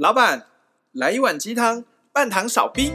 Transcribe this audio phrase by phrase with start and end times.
[0.00, 0.46] 老板，
[0.92, 2.90] 来一碗鸡汤，半糖少冰。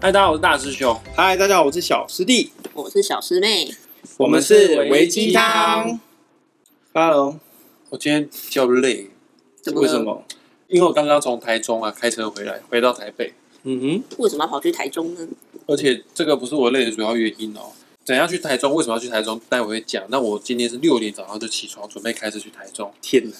[0.00, 1.00] 嗨，大家好，我是大师兄。
[1.14, 2.50] 嗨，大家好，我是小师弟。
[2.74, 3.72] 我是小师妹。
[4.16, 6.00] 我们是维鸡汤。
[6.92, 7.38] Hello，
[7.90, 9.10] 我今天比较累。
[9.72, 10.24] 为什么？
[10.66, 13.34] 因为我刚刚从台中啊开车回来，回到台北。
[13.66, 14.04] 嗯哼。
[14.18, 15.28] 为什么要跑去台中呢？
[15.66, 17.72] 而且这个不是我累的主要原因哦。
[18.04, 18.72] 怎样去台中？
[18.74, 19.38] 为什么要去台中？
[19.48, 20.02] 待会会讲。
[20.08, 22.90] 那我今天是六点早上就起床，准备开车去台中。
[23.02, 23.36] 天哪！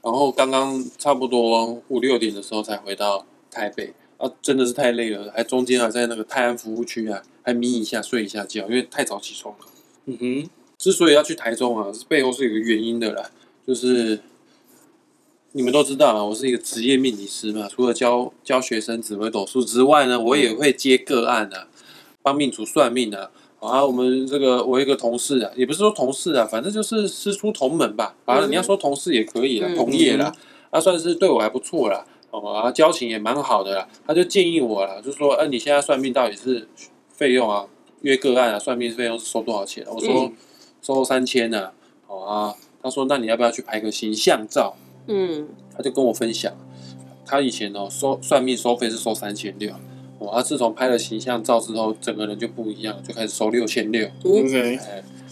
[0.00, 3.92] 然后刚刚差不多五六点的时候才回到台北。
[4.16, 9.66] 啊，真的是太累了，还中间还在那个泰安服务区啊，还眯一下睡一下觉，因为太早起床了。
[10.06, 13.28] 嗯哼，之所以要去台中啊，是背后是有个原因的啦，
[13.66, 14.20] 就是
[15.56, 21.68] 你们都知道啊，我是一个职业命理师嘛，除了教教学生紫微斗数之外呢，我也会接个案啊，
[22.22, 23.30] 帮命主算命啊。
[23.60, 28.16] 啊，我们这个我一个同事啊，也不是说同事啊，反正就是师出同门吧。
[28.24, 30.34] 啊，嗯、你要说同事也可以啦，同业啦，
[30.70, 32.04] 啊，算是对我还不错啦。
[32.32, 36.66] 哦啊，交情也蛮好的啦，他就建议我了，就说，哎、啊，你现在算命到底是
[37.12, 37.64] 费用啊，
[38.00, 39.86] 约个案啊，算命费用是收多少钱？
[39.88, 40.32] 我说、嗯、
[40.82, 41.70] 收三千呢。
[42.08, 44.74] 哦啊，他说那你要不要去拍个形象照？
[45.06, 46.52] 嗯，他就跟我分享，
[47.24, 49.72] 他以前哦收算命收费是收三千六，
[50.18, 54.08] 哦，他自从拍了形象照之后，整个人就不一样，就开始收六千六。
[54.24, 54.78] OK。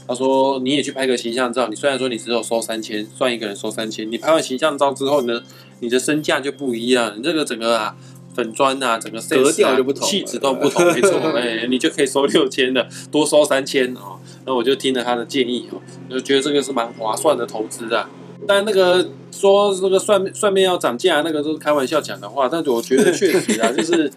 [0.04, 5.40] 他说：“你也去拍个形象照，你虽然说你只有收三千，算一个人收三千，你拍完形象照之后呢，
[5.78, 7.96] 你的身价就不一样，你这个整个啊
[8.34, 14.18] 粉砖啊，整个色调就不同，气质都不同，没错，哎，你就可以收六千的，多收三千哦。
[14.44, 18.10] 那我就听了他的建议哦，就觉得这个是蛮划算的投资啊。
[18.46, 24.10] 但那个说那个算算命要涨价，那个都是开玩笑讲的话，但是我觉得确实啊，就是。”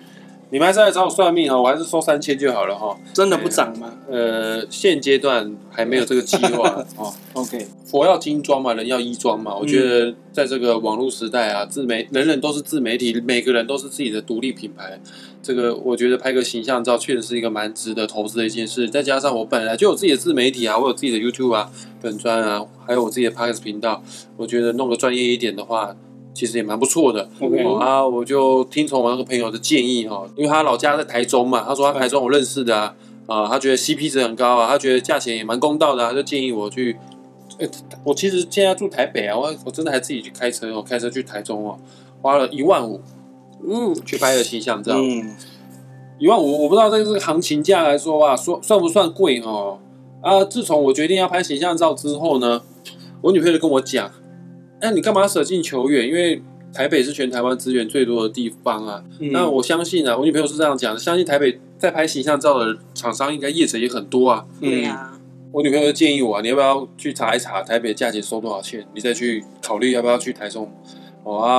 [0.52, 2.96] 你们还是来找我算命哈，我还是收三千就好了哈。
[3.14, 3.92] 真的不涨吗？
[4.10, 7.12] 呃，现阶段还没有这个计划 哦。
[7.34, 9.56] OK，佛要金装嘛，人要衣装嘛。
[9.56, 15.00] 我觉得在这个网络时代啊，自媒人人都是自媒体，每个人都是自己的独立品牌。
[15.42, 18.88] 这个我觉得拍个形象照确实是一个蛮值得投资的一件事。
[18.90, 21.70] 再加上我本来就有自己的自媒体啊，我有自己的 YouTube 啊、
[22.00, 24.04] 粉专啊，还有我自己的 Podcast 频道。
[24.38, 25.96] 我觉得弄个专业一点的话。
[26.36, 27.78] 其实也蛮不错的，Okay.
[27.80, 32.94] 啊，我就听从我那个朋友的建议哈，因为他老家在台中嘛，他说他台中我认识的啊，
[33.26, 36.98] 啊，他觉得 CP 值很高啊，他觉得价钱也蛮公道的，他就建议我去，
[37.60, 37.70] 欸，
[38.04, 41.80] 我其实现在住台北啊，我我真的还自己去开车哦，开车去台中哦，
[42.22, 43.00] 花了一万五，
[43.66, 45.34] 嗯，去拍了形象照，嗯，
[46.20, 49.80] 一万五，我不知道这个行情价来说啊，说算不算贵哦？
[50.22, 52.62] 啊，自从我决定要拍形象照之后呢，
[53.22, 54.12] 我女朋友就跟我讲。
[54.82, 56.08] 那你干嘛舍近求远？
[56.08, 56.42] 因为
[56.74, 59.04] 台北是全台湾资源最多的地方啊。
[59.20, 64.46] 嗯、那我相信啊，我女朋友是这样讲的，相信台北在拍形象照的厂商应该业者也很多啊。
[64.60, 65.22] 对呀、嗯。
[65.52, 68.86] 我女朋友建议我、啊，你要不要去查一查台北价钱收多少钱？
[68.94, 70.70] 你再去考虑要不要去台中。
[71.24, 71.56] 哦啊，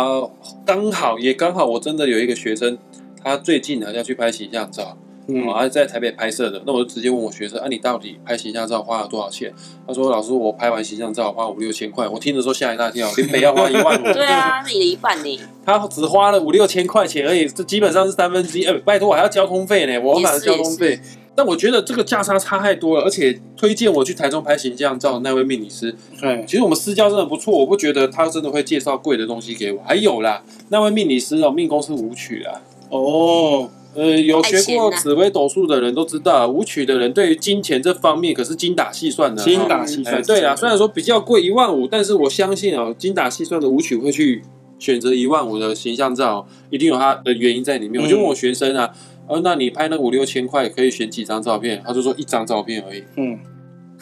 [0.67, 2.77] 刚好也刚好，我真的有一个学生，
[3.25, 4.99] 他最近呢要去拍形象照。
[5.29, 9.53] 嗯，啊，在台北拍摄的，那我就直接问我学生，啊，你到底拍形象照花了多少钱？
[9.87, 12.07] 他说，老师，我拍完形象照花五六千块。
[12.07, 14.05] 我听的时候吓一大跳，林北要花一万五。
[14.13, 15.41] 对啊，是你的一半呢。
[15.67, 18.65] 他只花了五六千块钱而已，这基本上是三分之一。
[18.65, 21.01] 哎、欸，拜托，我还要交通费呢，我买了交通费。
[21.35, 29.83] 但我觉得这个价差差太多了，而且推荐我去台中拍形象照的那位命理师，对，其实我们私交真的不错，我不觉得他真的会介绍贵的东西给我。
[29.85, 32.63] 还有啦，那位命理师哦，命宫是舞曲啊。
[32.91, 33.69] 哦。
[33.97, 39.43] 呃，有学过紫微斗数的人都知道，舞曲的人对于金钱这方面可是精打细算的。
[39.43, 44.43] 精打细算，对啊，虽然说比较贵一万五，但是我相信啊，精打细算的舞曲会去
[44.79, 48.03] 选择一万五的形象照，一定有它的原因在里面。
[48.03, 48.93] 我就问我学生啊，
[49.29, 51.83] 呃，那你拍那五六千块可以选几张照片？
[51.87, 53.03] 他就说一张照片而已。
[53.17, 53.39] 嗯，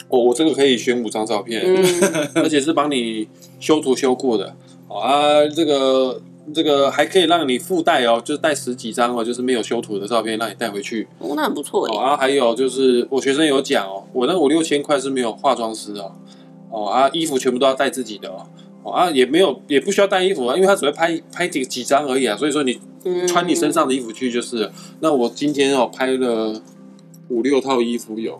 [0.09, 1.63] 我我这个可以选五张照片，
[2.35, 3.29] 而且是帮你
[3.61, 4.55] 修图修过的。
[4.89, 6.21] 啊，这个。
[6.53, 11.07] 这个还可以让你附带哦，就是带十几张哦，就是没有修图的照片让你带回去。
[11.19, 12.01] 哦，那很不错哦。
[12.01, 16.11] 然后还有就是我学生有讲哦，我那五六千块是没有化妆师哦，
[16.69, 18.29] 哦啊，衣服全部都要带自己的
[18.83, 22.79] 哦，啊也没有也不需要带衣服啊，因为他只会拍拍几几张而已啊，所以说你
[23.27, 24.65] 穿你身上的衣服去就是。
[24.65, 26.61] 嗯、那我今天哦拍了
[27.29, 28.39] 五六套衣服有，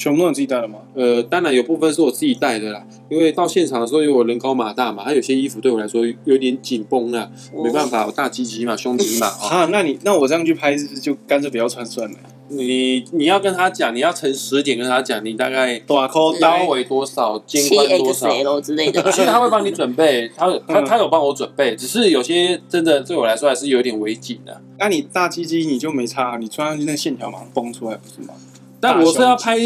[0.00, 0.78] 全部都你自己带的吗？
[0.94, 7.30] 呃，当然有部分是我自己带的啦，因为到现场的时候，因为我人高马大嘛，还有些衣服对我来说有点紧绷了，
[7.62, 9.26] 没办法，我大鸡鸡嘛，胸肌嘛。
[9.26, 12.16] 啊，那你那我这样去拍，是不是就干脆不要穿算了？
[12.48, 16.08] 你你要跟他讲，你要乘十点跟他讲，你大概多少
[16.40, 19.02] 腰围多少，肩宽多少之类的。
[19.12, 24.62] 其实他会帮你准备，他他他有帮我准备，只是有些真的对我来说还是有点围紧的。
[24.78, 28.34] 那你大鸡鸡你就没差，你穿上去那线条马上崩出来不是吗？
[28.80, 29.58] 但我是要拍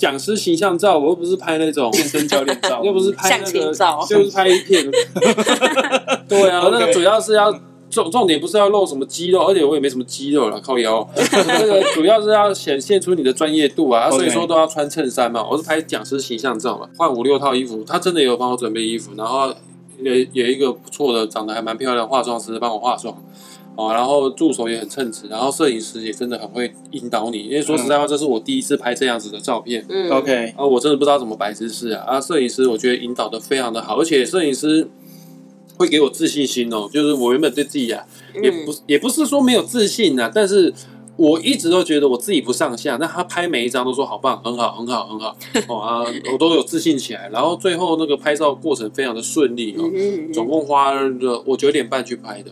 [0.00, 4.90] 讲师形象照，我又不是拍那种健身教练照， 又不是拍那个照，就是拍一片。
[6.26, 7.54] 对啊，那个主要是要。
[7.90, 11.04] 重重点不是要露什么肌肉，而且我也没什么肌肉了，靠腰。
[11.48, 15.44] 那个主要是要显现出你的专业度啊，所以说都要穿衬衫嘛。
[15.44, 19.52] 我是拍讲师形象照嘛，换五六套衣服，他真的有帮我准备衣服，然后
[19.98, 23.12] 也有一个不错的，长得还蛮漂亮的化妆师帮我化妆，
[23.76, 29.84] 哦，然后助手也很称职，然后摄影师也真的很会引导你，因为说实在话，这是我第一次拍这样子的照片。
[29.88, 34.88] 嗯，OK，啊，我真的不知道怎么摆姿势啊，啊，摄影师我觉得引导的非常的好，而且摄影师。
[35.78, 38.04] 会给我自信心哦，就是我原本对自己啊，
[38.42, 40.70] 也不也不是说没有自信呐，但是
[41.16, 42.98] 我一直都觉得我自己不上下。
[43.00, 45.34] 那他拍每一张都说好棒，很好，很好，很好
[45.68, 47.30] 哦啊，我都有自信起来。
[47.32, 49.90] 然后最后那个拍照过程非常的顺利哦，
[50.34, 52.50] 总共花了我九点半去拍的，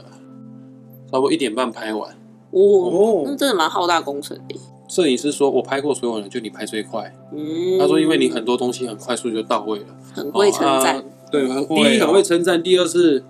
[1.10, 2.10] 差不多一点半拍完。
[2.50, 4.56] 哦，那真的蛮浩大工程的。
[4.88, 7.14] 摄影师说我拍过所有人，就你拍最快。
[7.32, 11.04] 嗯，他说因为你很多东西很快速就到位了，很会称赞。
[11.30, 13.22] 对，第一很会称赞，第二是，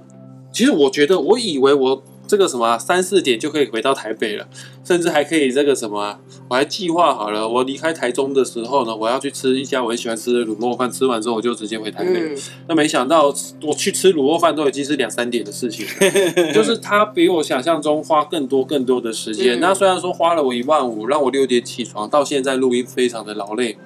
[0.52, 4.46] 其实我觉得，我以为我这个什么三四点就可以回到台北了，
[4.84, 12.20] 甚至还可以这个什么，我还计划好了，我离开台中的时候呢，我要去吃一家我很喜欢吃的卤肉饭，吃完之后我就直接回台北。
[12.20, 12.36] 嗯、
[12.68, 19.58] 那没想到我去吃卤肉饭都已经是两三点的事情了， 就是他比我想象中花更多更多的时间。
[19.58, 23.78] 嗯、那虽然说花了我一万五，让我六点起床，到现在录音非常的劳累。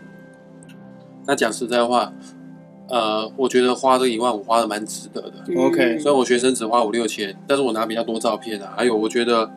[1.27, 2.13] 那讲实在话。
[2.89, 5.45] 呃，我觉得花这一万五花的蛮值得的。
[5.57, 8.75] OK，虽然我学生只花五六千，但是我拿比较多照片啊。
[8.77, 9.51] 还有，我觉得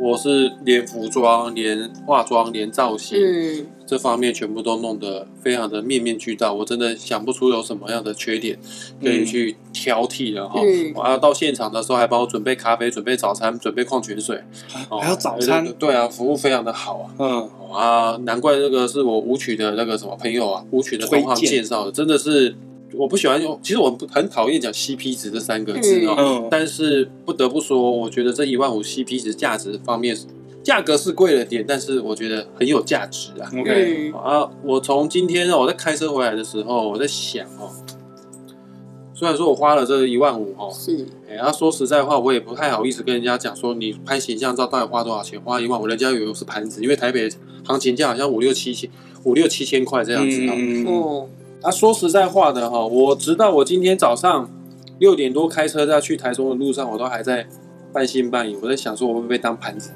[0.00, 6.54] 我是连服装、连化妆、连造型，嗯，这方面全部都弄得非常的面面俱到。
[6.54, 8.58] 我真的想不出有什么样的缺点
[9.02, 10.58] 可以去挑剔了哈。
[10.64, 14.42] 嗯，我要到现场的时候还帮我准备咖啡、准备早餐、准备矿泉水，
[14.72, 15.70] 还有早餐。
[15.78, 17.14] 对啊，服务非常的好啊。
[17.18, 17.50] 嗯。
[17.70, 22.56] 啊，难怪这个是我舞曲的那个什么朋友啊，舞曲的同行介绍的，真的是
[23.00, 30.14] 我不喜欢用，其实我很讨厌讲 CP 值这三个字哦，嗯、但是不得不说，我觉得这一万五 CP 值价值方面，
[30.62, 33.50] 价格是贵了点，但是我觉得很有价值啊。
[33.58, 37.72] OK，啊，我从今天我在开车回来的时候，我在想哦。
[39.14, 47.30] 虽然说我花了这一万五哦，是，哎，他说实在话，我也不太好意思跟人家讲说你拍形象照到底花多少钱，花一万五，人家以为我是盘子，因为台北
[47.64, 48.90] 行情价好像五六七千，
[49.24, 50.52] 五六七千块这样子哦。
[50.54, 51.28] 嗯、哦，
[51.62, 54.50] 他说实在话的哈，我直到我今天早上
[54.98, 57.46] 六点多开车在去台中的路上，我都还在
[57.92, 59.90] 半信半疑，我在想说我会不会被当盘子？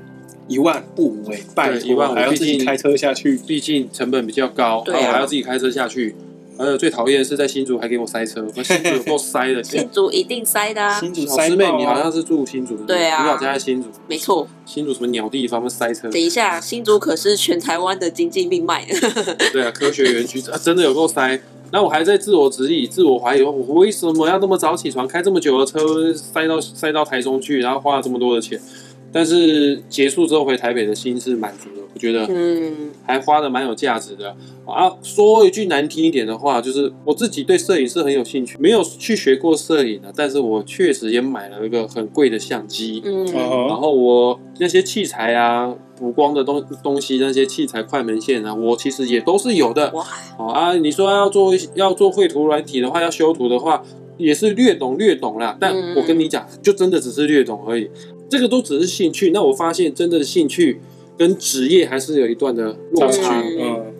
[0.46, 6.14] 一万不为，拜一万五，还要自己开车下去，毕竟成本比较高，对啊，我还要自己开车下去。
[6.56, 9.62] 还有最讨厌的是在新竹还给我塞车，我新竹有够塞的。
[9.64, 11.00] 新竹一定塞的啊！
[11.00, 11.48] 新竹塞。
[11.48, 14.46] 师妹，你好像是住新竹的，对啊，你老家在新竹，没错。
[14.64, 16.08] 新竹什么鸟地方会塞车？
[16.10, 18.86] 等一下，新竹可是全台湾的经济命脉。
[19.52, 21.40] 对啊，科学园区真的有够塞。
[21.72, 28.60] 那我还在自我质疑、自我怀疑，我为什么要那么早起床，开这么久的车，塞到塞到台中去，然后花了这么多的钱？
[29.14, 34.34] 但是结束之后回台北的心是满足的，我觉得，嗯，还花的蛮有价值的
[34.66, 34.90] 啊。
[35.04, 43.24] 说一句难听一点的话，就是我自己对摄影是很有兴趣，没有去学过摄影的，但是我确实也买了一个很贵的相机，嗯，
[43.68, 49.92] 然后我那些器材啊，补光的东东西，那些器材、快门线啊，我其实也都是有的。
[49.92, 50.04] 哇，
[50.52, 53.80] 啊，你说要做要做绘图软体的话，要修图的话，
[54.16, 55.56] 也是略懂略懂啦。
[55.60, 57.88] 但我跟你讲，就真的只是略懂而已。
[58.28, 60.80] 这个都只是兴趣，那我发现真的兴趣
[61.16, 63.40] 跟职业还是有一段的落差。
[63.42, 63.92] 嗯，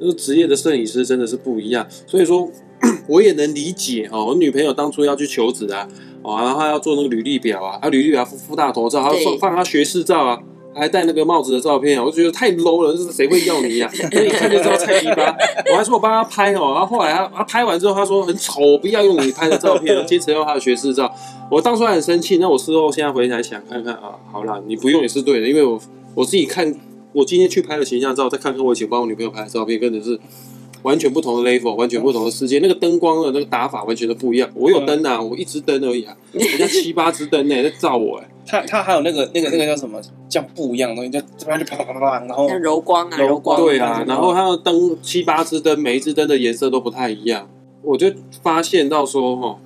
[0.00, 2.50] 那个职业的摄影师真的是不一样，所以说
[3.08, 4.26] 我也能理解哦。
[4.26, 5.88] 我女朋友当初要去求职啊，
[6.22, 10.38] 啊，然后要做那个履历表啊，啊，履历表附附大头照，还要放放她学士照啊。
[10.76, 13.90] 还戴那个帽子的照片啊，我就觉得太 low 了，就是谁会要你呀？
[13.90, 13.92] 啊？
[14.12, 15.34] 一看就知道菜逼吧。
[15.72, 21.12] 我还说我帮他拍哦，然后后来他他拍完之后，他说很丑，不要用你拍的照片，坚持要他的学士照。
[21.50, 25.80] 我当初还很生气，那我事后现在回想想看看啊，好啦，你不用也是对的，因为我
[26.14, 26.74] 我自己看，
[27.12, 30.18] 我今天去拍了形象照，再看看我以前帮我女朋友拍的照片，真的是
[30.86, 32.60] 完全不同的 level，完全不同的世界。
[32.60, 34.48] 那个灯光的那个打法完全都不一样。
[34.54, 38.28] 我有灯啊，我一支灯而已啊，人家七八支灯呢， 在照我哎。
[38.46, 43.60] 他他还有那个那个那个叫什么，叫不一样的东西，就这边就啪啪啪啪，然后柔光啊，柔光。
[43.60, 47.50] 对啊，然后它的灯七八支灯，每一支灯的颜色都不太一样。
[47.82, 48.06] 我就
[48.42, 49.58] 发现到说，哈，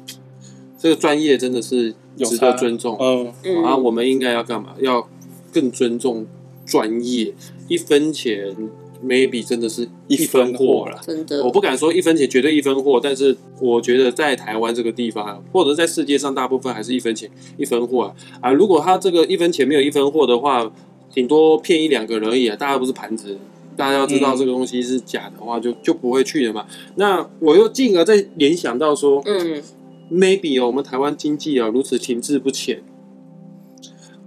[0.78, 2.96] 这个专业真的是值得尊重。
[2.98, 3.62] 嗯嗯。
[3.62, 4.70] 啊，我们应该要干嘛？
[4.80, 5.06] 要
[5.52, 6.26] 更尊重
[6.64, 7.34] 专业，
[7.68, 8.56] 一分钱。
[9.04, 18.14] Maybe 真的是一分货了，真的，我不敢说一分钱绝对一分货，但是我觉得在台湾这个地方，或者在世界上大部分还是一分钱一分货啊。
[18.40, 20.70] 啊，如果他这个一分钱没有一分货的话，
[21.12, 22.54] 顶多骗一两个人而已啊。
[22.56, 23.36] 大家不是盘子，
[23.76, 26.66] 大家要知道这个东西是假的话，就就不会去了嘛。
[26.96, 29.62] 那我又进而再联想到说，嗯
[30.12, 32.82] ，maybe 哦，我们台湾经济啊如此停滞不前。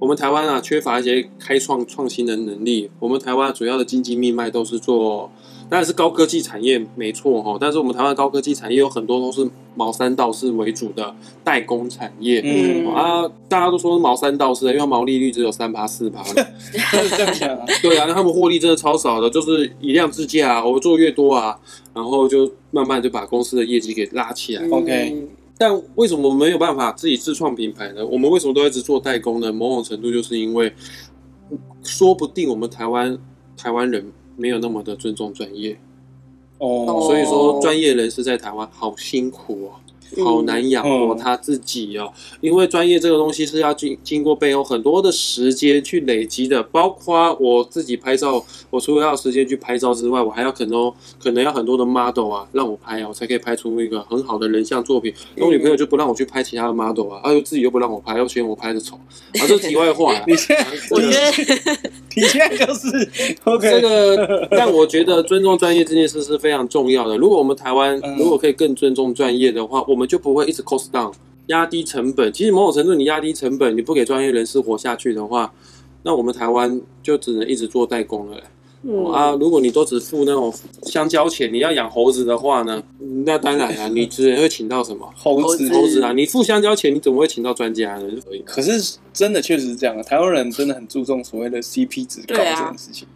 [0.04, 2.92] 我们台湾啊，缺乏一些开创创新的能力。
[3.00, 5.32] 我们台湾主要的经济命脉都是做，
[5.70, 7.58] 当然是高科技产业，没错哈。
[7.58, 12.42] 但是我们台湾高科技产业有很多都是毛三到四为主的代工产业。
[12.44, 16.22] 嗯啊，大家都说毛三到四，因为毛利率只有三趴四趴。
[17.82, 21.58] 对啊，那他们获利真的超少的，就是以量制价啊，我们做越多啊，
[21.94, 24.68] 然后就慢慢就把公司的业绩给拉起来。
[24.68, 25.30] OK。
[25.66, 28.06] 但为什么我们没有办法自己自创品牌呢？
[28.06, 29.50] 我们为什么都一直做代工呢？
[29.50, 30.74] 某种程度就是因为，
[31.82, 33.18] 说不定我们台湾
[33.56, 35.80] 台湾人没有那么的尊重专业，
[36.58, 39.80] 哦，所以说专业人士在台湾好辛苦哦。
[40.22, 50.92] 好难养活他自己哦，因为专业这个东西是要经经过背后很多的时间去累积的，包括我自己拍照，我除了要时间去拍照之外，我还要可能
[51.22, 55.14] 可能要很多的 model 啊，让我拍啊，我才可以拍出一个很好的人像作品。
[55.38, 58.96] 我女朋友就不让我去拍其他的 model 啊，她又自己又不让我拍，又嫌我拍的丑。
[59.40, 60.14] 啊，这是题外话。
[60.28, 62.88] 你现在，我觉得你现在就是
[63.46, 63.72] OK。
[63.74, 67.18] 这个，但我觉得尊重专业这件事是非常重要的。
[67.18, 70.03] 如果我们台湾如果可以更尊重专业的话，我们。
[70.06, 71.14] 就不会一直 cost down，
[71.48, 72.32] 压低成本。
[72.32, 75.54] 其实某种程度，你压低成本，你不给专业人士活下去的话，
[76.04, 78.38] 那我们台湾就只能一直做代工了。
[78.86, 82.84] 嗯啊，如果你都只付那种香蕉钱，你要养猴子的话呢，
[83.26, 85.70] 那当然啊， 你只能会请到什么猴子？
[85.72, 88.12] 猴子啊，你付香蕉钱，你怎么会请到专家呢？
[88.46, 93.08] 可是真的确实是这样啊，台湾人真的很注重所谓的 CP 值高这件事情。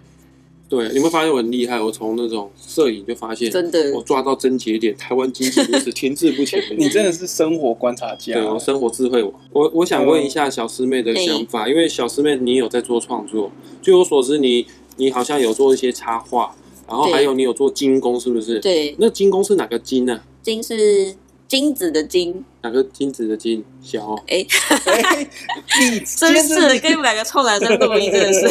[0.69, 1.79] 对，你会发现我很厉害？
[1.81, 4.95] 我从那种摄影就发现，真的，我抓到症结点。
[4.97, 8.33] 台湾经济如此停滞不前， 你真的是生活观察家。
[8.33, 9.33] 对，我生活智慧王。
[9.53, 13.49] 我我想问一下小师妹的想法，因为小师妹你有在做创作，
[13.81, 16.53] 据我所知，你你好像有做一些插画，
[16.85, 18.59] 然后还有你有做金工，是不是？
[18.59, 18.93] 对。
[18.99, 20.19] 那金工是哪个金呢？
[20.41, 21.15] 金是
[21.47, 22.43] 金子的金。
[22.63, 23.63] 哪个金子的金？
[23.81, 24.21] 小。
[24.27, 24.45] 哎，
[25.79, 28.47] 你真是跟你们两个臭男生录音，真的是。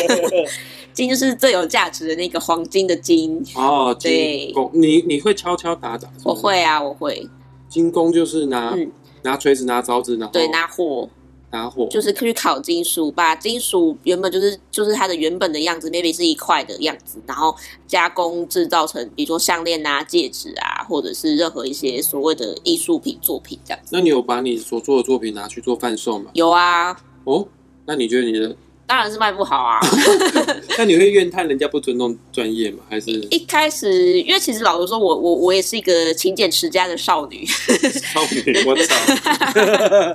[0.97, 6.11] 金就是最有价值的那个黄金的金哦，对，你你会敲敲打打？
[6.25, 7.29] 我会啊，我会。
[7.69, 8.91] 金工就是拿、嗯、
[9.23, 11.07] 拿锤子、拿凿子，然后对，拿火，
[11.51, 17.55] 拿火，就是去烤金属，把金属原本就是就是它的原本的样子，maybe 是一块的样子，然后
[17.87, 23.91] 加工制造成，比如说项链啊、戒指啊，或者是任何一些所谓的艺术品作品这样子。
[23.93, 26.31] 那你有把你所做的作品拿去做贩售吗？
[26.33, 26.97] 有啊。
[27.25, 27.47] 哦，
[27.85, 28.57] 那你觉得你的？
[28.87, 29.81] 当然是卖不好啊！
[30.79, 32.79] 那你会怨叹人家不尊重专业吗？
[32.89, 37.45] 还是一开始，因为其实老实说，我我我也是一个勤俭持家的少女。
[37.45, 38.95] 少女，我操！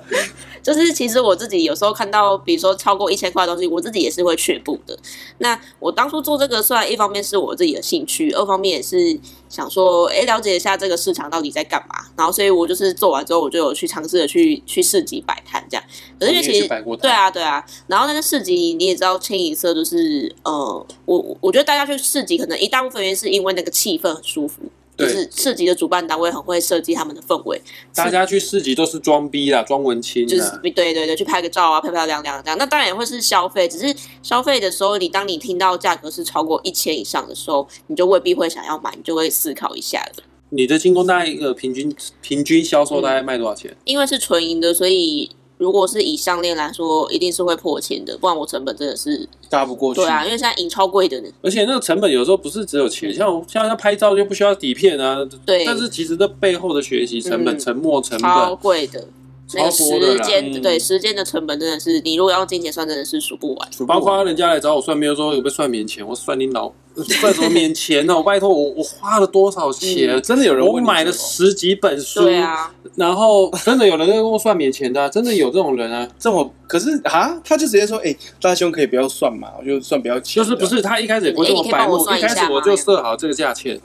[0.62, 4.98] 就是其实我自己有时候看到，比如说超过一千块的东西，我自己也是会却步的。
[5.38, 12.06] 那我当初做这个，虽然一方面是我自己的兴趣，二方面也是想说，哎，了解一下这个市场到底在干嘛。
[12.16, 15.84] 然后，所以我就是做完之后，我就有去尝试的去去市集摆摊这样。
[16.18, 16.68] 可是因为其实
[17.00, 24.62] 对啊对啊，然后那个市集你也知道，清一色就是呃，我我觉得大家去市集可能一大部分原因是因为那个气氛很舒服。
[25.00, 27.60] 就是市集的主办单位很会设计他们的氛围，
[27.94, 32.58] 大家去市集都是装逼啦，装文青，就是对对对，去拍个照啊，漂漂亮亮这样。
[32.58, 40.22] 那当然也会是消费，只是消费的时候，你当你听到价格是超过一千以上的时候，你就未必会想要买，你就会思考一下的。
[40.50, 43.70] 你的金工大概一个平均平均销售大概卖多少钱？
[43.70, 45.30] 嗯，因为是纯银的，所以。
[45.60, 50.00] 如果是以项链来说，一定是会破千的，不然我成本真的是搭不过去。
[50.00, 51.28] 对啊，因为现在银超贵的呢。
[51.42, 55.18] 而且那个成本有时候不是只有钱，像像要拍照就不需要底片啊。
[55.44, 55.66] 对。
[55.66, 59.06] 但是其实这背后的学习成本、沉没成本超贵的。
[59.54, 63.68] 那个时间对时间的成本真的是，你如果要用金钱算，真的是数不完。
[63.86, 66.72] 包括人家来找我算命，说有没有算免钱，我算你老
[67.20, 68.16] 算什么免钱呢？
[68.16, 70.20] 我拜托我我花了多少钱？
[70.22, 76.08] 真的有人我买了十几本书，对啊，然后真的有人在跟我算免钱的，真的有这种人啊？
[76.18, 77.40] 这么可是啊？
[77.44, 79.48] 他就直接说，哎，大兄可以不要算嘛？
[79.58, 80.42] 我就算不要钱。
[80.42, 83.80] 就是不是他一开始也不会这么白目，一开始我就设好这个价钱。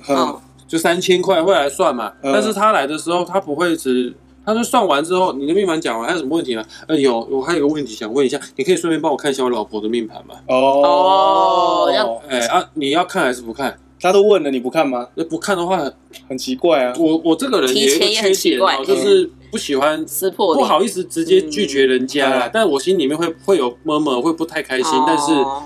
[0.68, 2.12] 就三千块会来算嘛。
[2.24, 4.12] 嗯但是他来的时候，他不会只，
[4.46, 6.64] 他就算完之后，你的命盘讲完，还有什么问题吗？
[6.88, 10.36] 呃，有，我还有个问题想问一下，你可以顺便帮我看一下我老婆的命盘吗？
[10.48, 13.78] 哦要哎啊，你要看还是不看？
[14.00, 15.08] 他都问了，你不看吗？
[15.16, 15.90] 那不看的话，
[16.30, 16.94] 很奇怪啊。
[17.00, 20.06] 我我这个人有一个提前也很缺点奇怪哦，就是不喜欢。
[20.08, 22.46] 撕破不好意思，直接拒绝人家啦。
[22.46, 24.92] 嗯但我心里面会会有 murmur，会不太开心。
[25.08, 25.64] 但是哦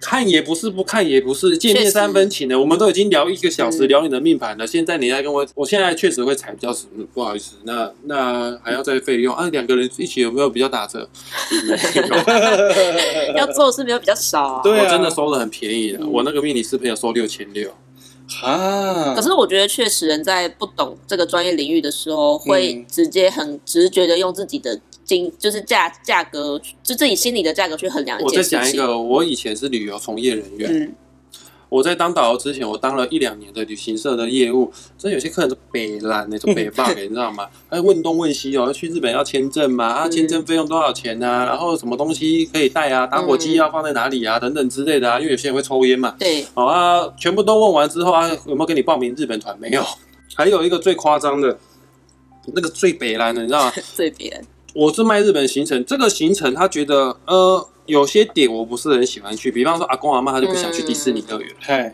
[0.00, 2.58] 看也不是，不看也不是，见面三分情的。
[2.60, 4.66] 我们都已经聊一个小时，嗯聊你的命盘了。
[4.66, 7.56] 现在你来跟我，我现在确实会踩比较死，不好意思。
[7.64, 9.48] 那那还要再费用啊？
[9.50, 11.08] 两个人一起有没有比较打折？
[13.36, 14.60] 要做的事没有比较少啊。
[14.64, 15.98] 对啊我真的收的很便宜的。
[16.00, 17.70] 嗯我那个命理师朋友收六千六，
[18.42, 28.58] 啊，可是我觉得，确实人在不懂这个专业领域的时候，会嗯直接很直觉的用自己的金，就是价价格，就自己心里的价格去衡量一我再件事情。
[28.60, 30.70] 讲一个，我以前是旅游从业人员。
[30.70, 30.94] 嗯，
[31.68, 37.48] 我在当导游之前，我当了一两年的旅行社的业务，真的有些客人是北烂那种北霸， 你知道吗？
[37.68, 39.86] 还问东问西哦，要去日本要签证嘛？
[39.86, 41.44] 啊，嗯签证费用多少钱啊？
[41.44, 43.06] 然后什么东西可以带啊？
[43.06, 44.38] 打火机要放在哪里啊？
[44.38, 46.14] 等等之类的啊，因为有些人会抽烟嘛。
[46.18, 49.56] 对，好啊，全部都问完之后啊，有没有给你报名日本团？
[49.60, 49.84] 没有。
[50.34, 51.56] 还有一个最夸张的，
[52.54, 53.72] 那个最北烂的，你知道吗？
[53.96, 54.44] 对别人，
[54.76, 61.50] 我是卖日本行程，这个行程他觉得呃有些点我不是很喜欢去，比方说阿公阿妈他就不想去迪士尼乐园。
[61.62, 61.90] 嘿，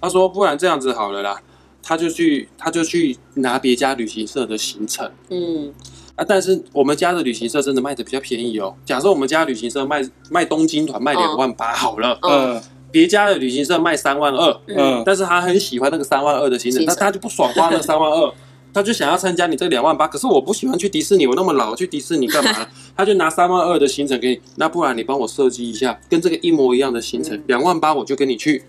[0.00, 1.36] 他说：“不然这样子好了啦，
[1.82, 5.74] 他就去，他就去拿别家旅行社的行程嗯
[6.14, 6.24] 啊。
[6.24, 8.76] 但是我们家的旅行社真的卖的比较便宜哦。
[8.84, 18.32] 假设我们家旅行社卖卖东京团卖两万八好了，嗯嗯别家的旅行社卖三万二，嗯，但是他很喜欢那个三万二的行程，行程但他就不爽花那三万二。”
[18.72, 22.66] 他就想要参加你这两万八，可是我不喜欢去迪士尼，我那么老去迪士尼干嘛？
[22.96, 28.62] 他就拿三万二的行程给你，那不然你帮我设计一下跟这个一模一样的行程，两万八我就跟你去，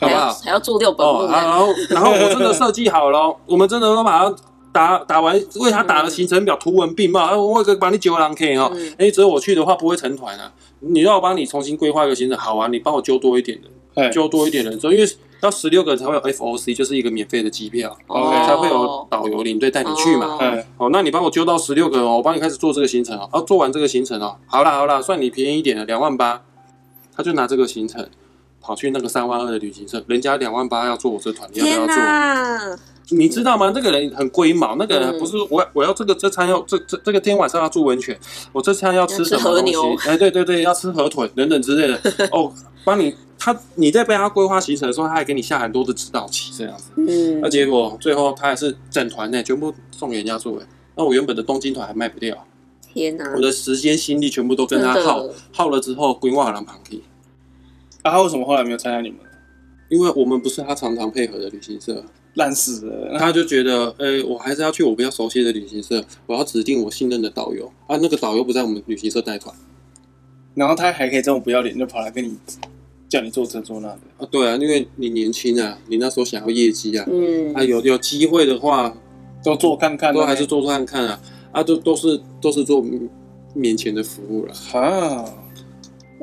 [0.00, 0.32] 好不好？
[0.44, 1.52] 还要住六本哦，木然呢。
[1.52, 4.34] 后然后我真的设计好了， 我们真的都把它
[4.72, 7.26] 打打完，为他打了行程表，图文并茂。
[7.26, 10.52] 哎，我可以帮你揪人 K 哈嗯，哎，只有我去的话不会成团啊。
[10.80, 15.06] 你让我帮你重新规划一个行程，好啊，你帮我揪多一点人，嗨，揪多一点人因为
[15.42, 20.38] 要十六个人才会有 FOC，就是一个免费的机票，哦才会有导游领队带你去嘛。
[20.78, 23.28] 哦，那你帮我揪到十六个人哦，我帮你开始做这个行程哦。
[23.32, 26.42] 哦，做完这个行程哦，好啦好啦，算你便宜一点了，两万八。
[27.14, 28.08] 他就拿这个行程
[28.60, 32.78] 跑去那个三万二的旅行社，人家两万八要做我这团，你要不要做？
[33.12, 33.18] 哪！
[33.18, 33.72] 你知道吗？
[33.74, 38.18] 那个人很龟毛，那个人嗯不是我，我要这个这餐要这这这个天晚上要住温泉，
[38.52, 40.08] 我这餐要吃什么东要吃和牛西？
[40.08, 42.00] 哎，对对对，要吃河豚等等之类的。
[42.32, 42.52] 哦，
[42.84, 46.90] 帮你他你在被他规划行程的时候，他还给你下很多的指导棋这样子。
[46.96, 50.66] 嗯那，结果最后他还是整团呢，全部送给人家做哎。
[50.96, 52.46] 那我原本的东京团还卖不掉，
[52.92, 53.40] 天哪我！
[53.40, 57.02] 的时间心力全部都跟他耗耗了之后，规划人旁去，
[58.02, 59.18] 啊，他为什么后来没有参加你们？
[59.88, 62.02] 因为我们不是他常常配合的旅行社，
[62.34, 67.70] 烂死了，他就觉得，呃、我还是要去我比较熟悉的旅行社，我要指定我信任的导游。
[67.86, 69.54] 啊，那个导游不在我们旅行社带团。
[70.54, 72.36] 然后他还可以这么不要脸，就跑来跟你
[73.08, 77.52] 叫你做这做那的，啊，对啊，因为你年轻啊，你那时候想要业绩啊，嗯。
[77.54, 78.94] 啊，有有机会的话，
[79.44, 81.20] 都做看看，都还是做做看看啊，
[81.52, 82.82] 啊，都都是都是做
[83.54, 84.54] 免钱的服务了。
[84.72, 85.24] 啊，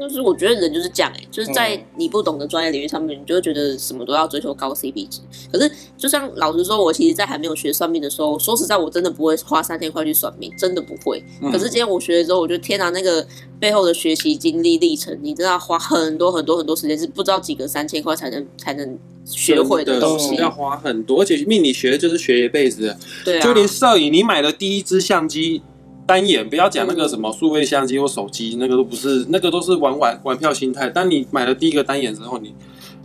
[0.07, 5.19] 就是我觉得人就是这样哎、就是在嗯你不懂的专业领域上面，你就会觉得什么都要追求高 CP 值。
[5.51, 11.23] 可是，就像老实说，我其实，在还没有学算命的时候，说实在，我真的不会花三千块去算命，真的不会。
[11.41, 13.25] 嗯可是今天我学了之后，我觉得天哪，那个
[13.59, 20.35] 背后的学习经历历程，你真的要花很多很多很多时间，是不知道几个三千块才能才能学会的东西。
[20.35, 25.61] 要花很多，而且命理学就是学一辈子的，对啊，就连摄影，你买的第一支相机
[26.09, 30.89] 单眼，不要讲那个什么数位相机或手机，那个都不是，那个都是玩玩玩票心态。
[30.89, 32.51] 当你买了第一个单眼之后，你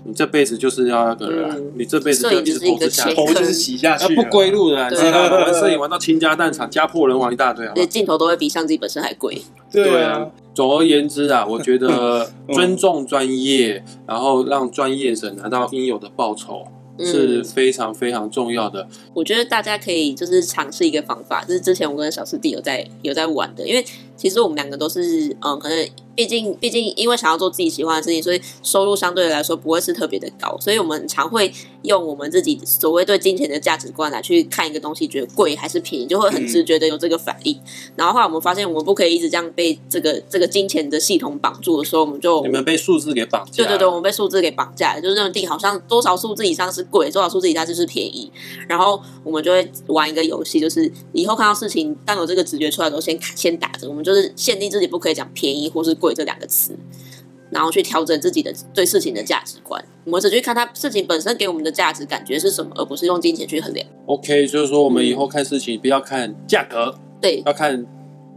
[0.06, 5.36] 你这辈子就是要那个了啦，嗯你这辈子就要一直投资下去摄影就是一个，头就是洗下去了，不归路的啦，你对知道吗？
[5.36, 7.90] 玩摄影玩到倾家荡产、家破人亡一大堆，好不好而且？
[7.90, 9.42] 镜头都会比相机本身还贵。
[9.70, 16.64] 对啊，总而言之啊，我觉得嗯尊重专业，然后让专业者拿到应有的报酬。
[16.98, 18.86] 嗯是非常非常重要的。
[19.12, 23.84] 我觉得大家可以就是尝试一个方法，就是之前我跟小师弟有在有在玩的，因为
[24.16, 37.58] 其实我们两个都是嗯，可能毕竟毕竟因为想要做自己喜欢的事情，所以收入相对来说不会是特别的高，所以我们常会用我们自己所谓对金钱的价值观来去看一个东西，觉得贵还是便宜，就会很直觉的有这个反应。
[37.96, 48.30] 然后后来我们发现，我们不可以一直这样被这个这个金钱的系统绑住的时候，我们就你们被数字给绑架，对对对，我们被数字给绑架了，就是认定好像多少数字以上是贵，多少数字以下就是便宜。
[48.68, 56.76] 然后我们就会玩一个游戏，就是以后看到事情，当有这个直觉出来的时候，先先打着，我们就是限定自己不可以讲便宜或是贵这两个词。
[57.50, 59.80] 然后去调整自己的对事情的价值观。
[60.04, 63.86] 我们只去看它事情本身给我们的价值感觉是什么，而不是用金钱去衡量。
[64.06, 67.86] OK，就是说我们以后看事情不要看价格，对，要看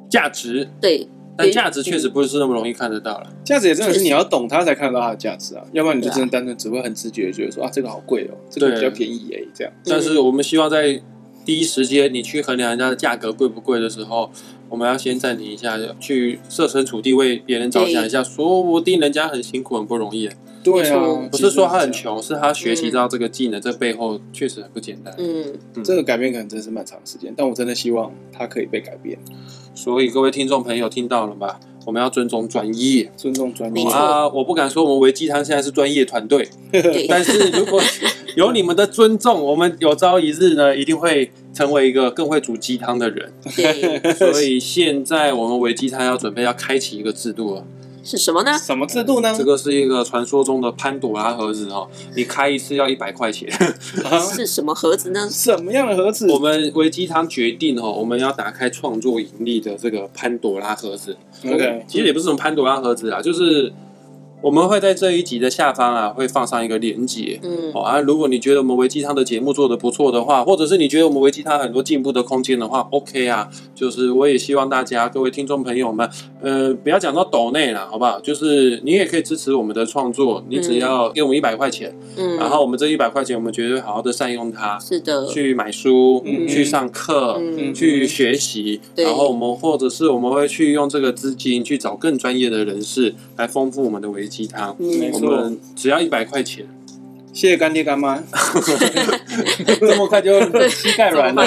[0.08, 1.08] 价值，对。
[1.36, 3.34] 但价值确实不是那么容易看得到了。
[3.43, 9.73] 价值也真的是你要懂它才看得到它的价值啊，要不然你就真的单纯只会很直觉的觉得说啊，这个好贵哦，这个比较便宜哎，这样。
[9.86, 11.01] 但是我们希望在
[11.45, 14.32] 第一时间你去衡量人家的价格贵不贵的时候，
[14.69, 20.30] 我们要先暂停一下，去设身处地为别人着想一下，说不定人家很辛苦很不容易。
[20.63, 25.13] 对啊，不是说他很穷，是他学习到这个技能，这背后确实很不简单。
[25.17, 25.53] 嗯，
[25.84, 29.17] 这个改变可能真是蛮长时间，但我真的希望他可以被改变。
[29.73, 31.60] 所以各位听众朋友听到了吧？
[31.86, 34.27] 我们要尊重专业，尊重专业啊！
[34.27, 36.45] 我不敢说我们维基汤现在是专业团队，
[37.08, 37.82] 但是如果
[38.38, 43.34] 有你们的尊重，我们有朝一日呢，一定会成为一个更会煮鸡汤的人。
[44.13, 47.65] 所以现在我们维鸡汤要准备要开启一个制度了。
[48.04, 48.56] 是什么呢？
[48.56, 49.34] 什么制度呢？
[49.36, 53.50] 这个是一个传说中的潘朵拉盒子哦，你开一次要一百块钱。
[54.36, 55.28] 是什么盒子呢？
[55.32, 56.32] 什么样的盒子？
[56.32, 61.17] 我们维鸡汤决定哦，我们要打开创作盈利的这个潘朵拉盒子。
[61.43, 63.73] OK，其实也不是什么潘朵拉盒子啊，就是。
[64.39, 67.39] 我们会在这一集的下方啊，会放上一个连接。
[67.41, 76.08] 嗯，好啊，如果你觉得我们维基汤的节目做的不错的话，或者是你觉得我们维基汤很多进步的空间的话，OK 啊，就是我也希望大家各位听众朋友们，
[76.41, 78.19] 呃，不要讲到抖内啦，好不好？
[78.19, 96.67] 就是你也可以支持我们的创作，你只要给我们一百块钱，嗯，然后我们这一百块钱，我们绝对好好的善用它，是的，去买书，嗯、去上课，嗯、去学习，嗯、然后我们或者是我们会去用这个资金去找更专业的人士来丰富我们的维基汤，没错，只要一百块钱。
[97.38, 98.17] 谢谢干爹干妈，
[99.80, 100.34] 这么快就
[100.67, 101.43] 膝盖软了。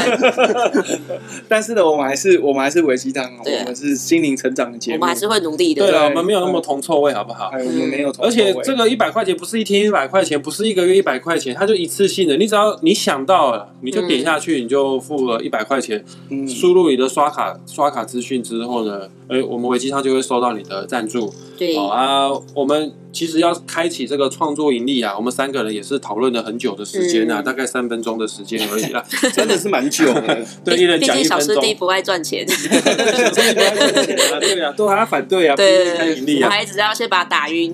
[1.49, 5.85] 但是呢，我们还是我们还是维鸡汤，我们是心灵成长的节目，我们还是会努力的。
[5.85, 7.51] 对啊，我们没有那么铜臭味，好不好？
[7.53, 8.51] 我们没有铜臭味。
[8.51, 12.37] 而且这个一百块钱不是一天一百块钱，不是一个月一百块钱，它就一次性的。
[12.37, 16.05] 你只要你想到了，你就点下去，你就付了一百块钱，
[16.47, 21.35] 输入你的刷卡刷卡资讯之后呢，哎，我们维鸡汤就会收到你的赞助。
[21.59, 22.93] 对，好啊，我们。
[23.13, 30.39] 其实要开启这个创作盈利啊，我们三个人也是讨论了很久的时间啊，大概三分钟的时间而已啦， 真的是蛮久的。
[30.65, 31.39] 对，一人讲一分钟。
[31.39, 32.47] 毕竟小师弟不爱赚钱。
[34.41, 37.73] 对啊，都还要反对啊，对对对，我还只要先把他打晕。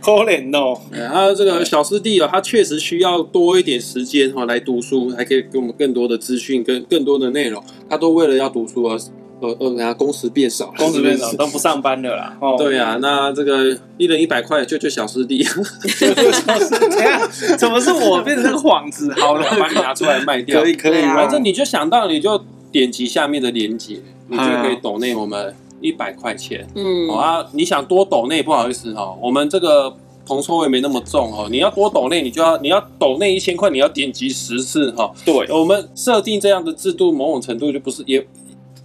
[0.00, 0.78] 可怜哦。
[0.90, 8.98] 然后这个小师弟啊，他确实需要多一点时间哈来读书，还可以给我们更多的资讯跟更多的内容，他都为了要读书而。
[9.40, 12.36] 呃呃，然后工时变少了，工时变少都不上班了啦。
[12.40, 19.12] 哦，对呀，那这个一人一百块，救救小师弟，救救小师弟，怎么是我变成那个幌子？
[19.18, 21.02] 好了，把你拿出来卖掉，可以可以。
[21.02, 26.66] 反正你就想到，你就点击下面的链接，你就可以抖内我们一百块钱。
[26.74, 29.94] 嗯，好啊，你想多抖内，不好意思哦，我们这个
[30.24, 31.48] 铜臭味没那么重哦。
[31.50, 35.12] 你要多抖内，你就要你要抖内一千块，你要点击十次哈。
[35.24, 38.24] 对，我们设定这样的制度，某种程度就不是也。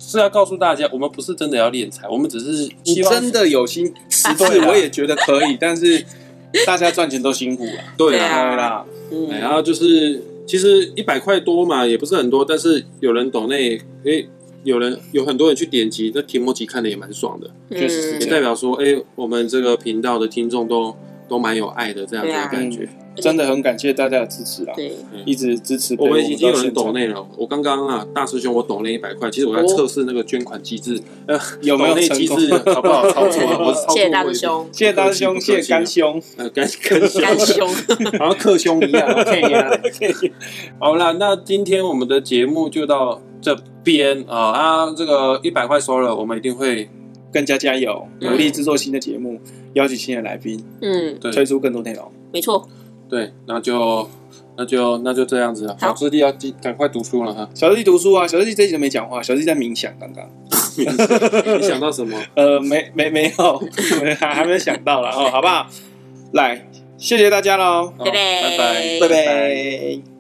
[0.09, 3.93] 是要告诉大家，我们不是真的要敛财，我们只是希望真的有心。
[4.09, 6.03] 十次我也觉得可以，但是
[6.65, 14.27] 大家赚钱都辛苦了，对啦，嗯，然后就是其实一百块多嘛，也不是很多，但是有人懂内，诶，
[14.63, 20.95] 有人有很多人去点击，那提莫吉看的也蛮爽的，确实也代表说，诶，我们这个频道的听众都
[21.29, 22.89] 都蛮有爱的这样子的感觉。
[23.15, 24.71] 真的很感谢大家的支持啊！
[24.73, 24.93] 对，
[25.25, 26.05] 一直支持我。
[26.05, 27.27] 我们已经有人抖内了。
[27.37, 29.29] 我刚刚啊，大师兄，我抖内一百块。
[29.29, 33.41] 其实我在测试那个捐款机制，呃，有没有机制好不好 操作？
[33.59, 33.95] 我是操作。
[33.95, 37.67] 谢谢大师兄，谢谢大师兄，谢谢干兄，呃，干 干干兄，
[38.17, 39.05] 好像克兄一样。
[39.11, 40.31] OK，
[40.79, 44.93] 好了，那今天我们的节目就到这边啊啊！
[44.95, 46.89] 这个一百块收了，我们一定会
[47.31, 49.39] 更加加油，努力制作新的节目，
[49.73, 52.11] 邀请新的来宾，嗯，对，推出更多内容。
[52.31, 52.67] 没错。
[53.09, 54.07] 对，那就
[54.55, 55.75] 那就那就这样子了。
[55.79, 57.49] 小师弟要赶快读书了哈。
[57.55, 60.29] 小师弟读书啊，小师弟这一集都没讲话，小师弟在冥想刚刚。
[61.59, 62.15] 你想到什么？
[62.35, 63.63] 呃，没没没有，
[64.19, 65.67] 还 还没想到了哦，好不好？
[66.33, 68.57] 来，谢谢大家喽，拜拜拜
[68.99, 70.18] 拜拜拜。